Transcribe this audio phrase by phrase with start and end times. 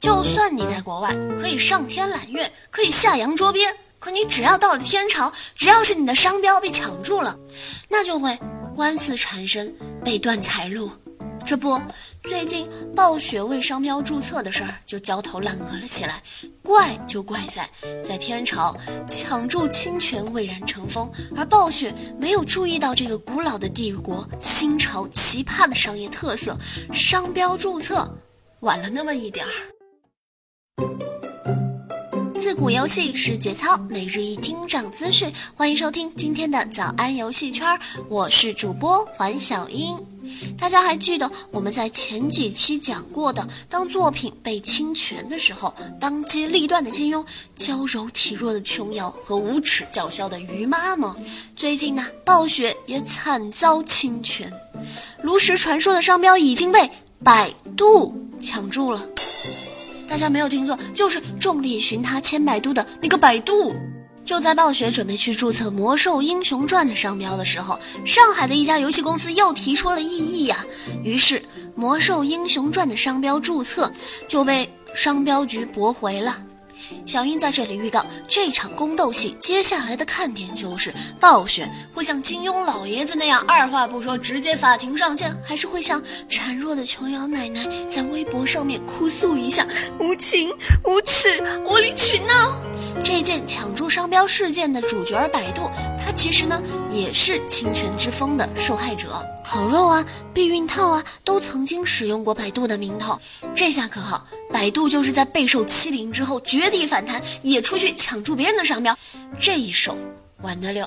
[0.00, 7.38] 就算你在国外可以上天揽月，可以下洋捉鳖，可你只要到了天朝，只要是你的商标被抢注了，
[7.90, 8.38] 那就会
[8.74, 10.90] 官司缠身，被断财路。
[11.44, 11.78] 这不，
[12.24, 16.22] 最近暴雪为商标注册的事儿就焦头烂额了起来。
[16.62, 17.68] 怪就怪在，
[18.02, 18.74] 在天朝
[19.06, 26.56] 抢注侵权蔚然成风，而暴雪没有注意到这个古老的帝国新潮奇葩的商业特色，
[26.92, 28.16] 商标注册
[28.60, 29.50] 晚了那么一点儿。
[32.40, 39.94] 自古游戏是节操，每日一听长姿势，欢迎收听今天的早安游戏圈，我是主播环小英。
[40.56, 47.22] 大家还记得我们在前几期讲过的，当作品被侵权的时候，当机立断的金庸、
[47.54, 51.14] 娇柔体弱的琼瑶和无耻叫嚣的于妈吗？
[51.54, 54.50] 最近呢，暴雪也惨遭侵权，
[55.22, 56.90] 炉石传说的商标已经被
[57.22, 59.06] 百度抢注了。
[60.10, 63.72] 大家没有听错，就是众里寻他千百度的那个百度。
[64.24, 70.66] 就在暴雪准备去注册《魔兽英雄传》的商标的时候，上海的一家游戏公司又提出了异议呀。
[71.04, 71.38] 于是，
[71.76, 73.90] 《魔兽英雄传》的商标注册
[74.28, 76.36] 就被商标局驳回了。
[77.06, 89.66] 小英在这里预告，这场宫斗戏接下来的看点就是暴雪会像金庸老爷子那样二话不说直接法庭上见，还是会像孱弱的琼瑶奶奶在微博上面哭诉一下
[89.98, 90.50] 无情、
[90.84, 92.56] 无耻、无理取闹。
[93.02, 95.70] 这件抢注商标事件的主角百度，
[96.20, 99.26] 其实呢也是侵权之风的受害者。
[99.42, 100.04] 烤肉啊、
[100.34, 103.18] 避孕套啊，都曾经使用过百度的名头。
[103.54, 108.94] 这下可好，百度就是在备受欺凌之后绝地反弹，也出去抢注别人的商标，
[109.40, 109.96] 这一手
[110.42, 110.86] 玩得溜。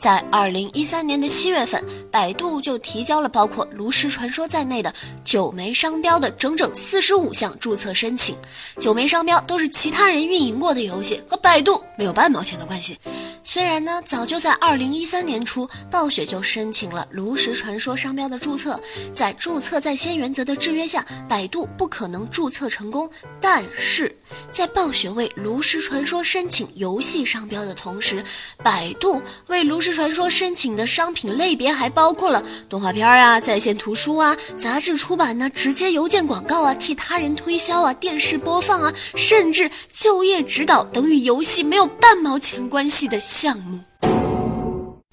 [0.00, 4.92] 在二零一三年的七月份，百度就提交了包括《炉石传说》在内的
[5.26, 8.34] 九枚商标的整整四十五项注册申请。
[8.78, 12.98] 九枚商标都是其他人运营过的游戏，和百度没有半毛钱的关系。
[13.44, 18.80] 虽然呢，早就在二零一三年初，暴雪就申请了《炉石传说》商标的注册，
[19.12, 23.10] 在注册在先原则的制约下，百度不可能注册成功。
[23.40, 24.14] 但是
[24.52, 28.24] 在暴雪为《炉石传说》申请游戏商标的同时，
[28.62, 43.80] 百度为《炉石》传说申请的商品类别还包括了动画片啊、在线图书啊、杂志出版呢、直接邮件广告啊、替他人推销啊、电视播放啊，甚至就业指导等与游戏没有半毛钱关系的项目。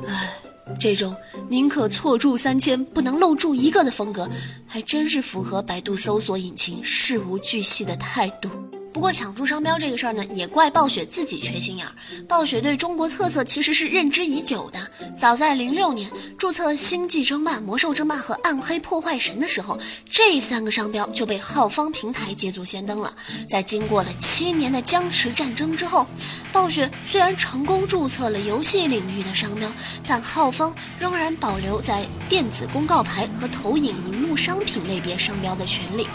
[0.05, 0.33] 唉，
[0.79, 1.15] 这种
[1.49, 4.29] 宁可错注三千不能漏注一个的风格，
[4.65, 8.49] 还真是符合百度搜索引擎事无巨细的态度。
[8.97, 11.93] 不过抢注商标这个事儿呢，也怪暴雪自己缺心眼儿。
[12.27, 14.79] 暴雪对中国特色其实是认知已久的，
[15.15, 19.77] 早在零六年注册《星际争霸》《魔兽争霸》和《暗黑破坏神》的时候，
[20.09, 23.13] 这三个商标就被浩方平台捷足先登了。
[23.47, 26.07] 在经过了七年的僵持战争之后，
[26.51, 29.71] 暴雪虽然成功注册了游戏领域的商标，
[30.07, 36.07] 但浩方仍然保留在电子公告牌和投影荧幕商品类别商标的权利。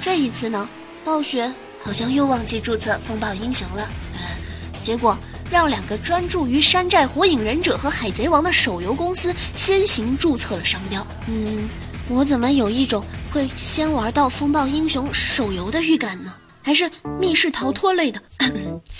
[0.00, 0.68] 这一次呢，
[1.04, 1.52] 暴雪。
[1.84, 3.86] 好像又忘记注册《风暴英雄》了，
[4.80, 5.16] 结果
[5.50, 11.06] 让两个专注于山寨《火影忍者》和《海贼王》的手游公司先行注册了商标。
[11.28, 11.68] 嗯，
[12.08, 16.32] 我怎么有一种会先玩到《风暴英雄》手游的预感呢？
[16.62, 16.90] 还是
[17.20, 18.18] 密室逃脱类的？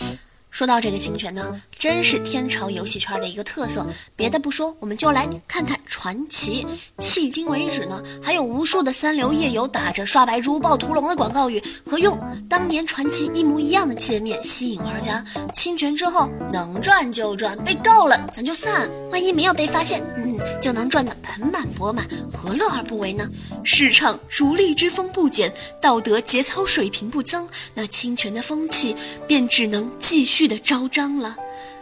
[0.55, 3.85] 说到这个侵权呢，真是天朝游戏圈的一个特色。
[4.15, 6.65] 别的不说，我们就来看看传奇。
[6.99, 12.17] 迄今为止呢，还有无数的三流夜游打着刷白猪、爆屠龙的广告语，和用
[12.49, 15.25] 当年传奇一模一样的界面吸引玩家。
[15.53, 18.89] 侵权之后能赚就赚，被告了咱就散。
[19.11, 23.29] 万一没有被发现，嗯，就能赚得盆满钵满，何乐而不为呢？
[23.65, 28.95] 市场逐利之风不减，道德节操水平不增，那侵权的风气
[29.27, 30.44] 便只能继续。
[30.47, 31.37] 的招张了，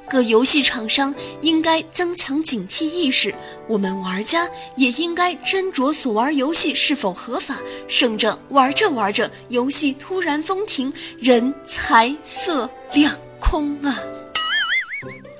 [0.08, 3.34] 各游戏厂商应该增强警惕意识，
[3.68, 7.58] 我们玩家也应该斟酌所玩游戏是否合法，
[7.88, 13.98] 省着玩着玩着游戏突然封停，人财色两空啊！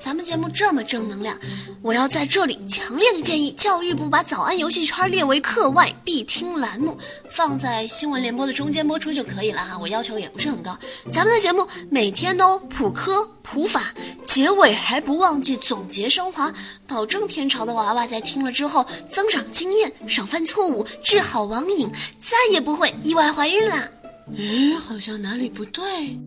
[0.03, 1.39] 咱们节目这么正能量，
[1.81, 6.97] 我要在这里强烈的建议教育部把早安游戏圈列为课外必听栏目，
[7.29, 9.77] 放在新闻联播的中间播出就可以了哈。
[9.79, 10.77] 我要求也不是很高，
[11.09, 13.93] 咱们的节目每天都普科普法，
[14.25, 16.53] 结尾还不忘记总结升华，
[16.85, 21.89] 保证天朝的娃娃在听了之后增长经验，少犯错误，治好网瘾，
[22.19, 23.87] 再也不会意外怀孕啦。
[24.35, 26.19] 诶，好像哪里不对。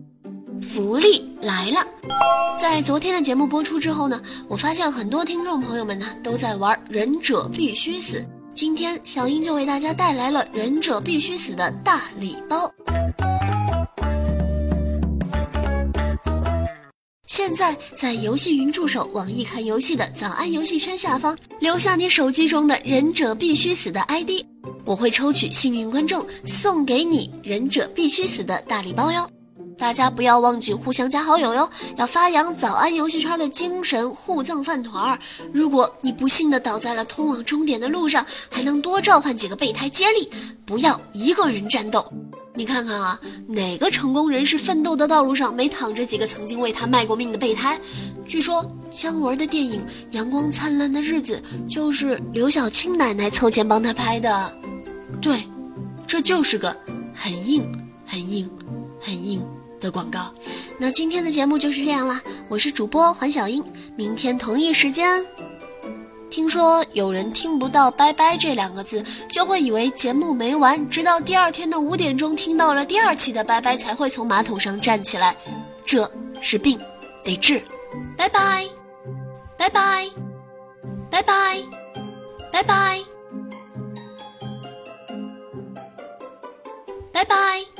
[0.61, 1.85] 福利来了。
[2.59, 8.25] 在昨天的节目播出之后呢，我发现很多听众朋友们呢，都在玩忍者必须死。
[8.53, 12.73] 今天小英就为大家带来了忍者必须死的大礼包。
[17.27, 24.43] 现在在游戏云助手网易看游戏的早安游戏圈下方，留下你手机中的忍者必须死的 ID，
[24.85, 29.29] 我会抽取幸运观众送给你忍者必须死的大礼包哟。
[29.77, 35.19] 大家不要忘记互相加好友哟，要发扬早安游戏圈的精神，互赠饭团儿。
[35.53, 40.29] 如果你不幸的倒在了通往终点的路上，还能多召唤几个备胎接力，
[40.65, 42.11] 不要一个人战斗。
[42.55, 47.79] 你看看啊，哪个成功人士奋斗的道路上没躺着几个曾经为他卖过命的备胎？
[48.25, 49.79] 据说姜文的电影
[50.09, 51.39] 《阳光灿烂的日子》
[51.71, 54.51] 就是刘晓庆奶奶凑钱帮他拍的。
[55.21, 55.47] 对，
[56.07, 56.75] 这就是个
[57.13, 57.63] 很硬、
[58.07, 58.49] 很硬、
[58.99, 59.39] 很硬
[59.79, 60.31] 的广告。
[60.77, 63.63] 那今天的节目就是这样啦，我是主播黄小英，
[63.95, 65.25] 明天同一时间。
[66.29, 75.35] 听说有人听不到“拜拜”这两个字，就会以为节目没完，直到第二天的五点钟听到了第二期的“拜拜”，才会从马桶上站起来。
[75.85, 76.09] 这
[76.41, 76.77] 是病，
[77.23, 77.61] 得治。
[78.17, 78.65] 拜拜，
[79.57, 80.09] 拜拜，
[81.09, 81.63] 拜拜，
[82.51, 82.99] 拜拜，
[87.13, 87.76] 拜拜。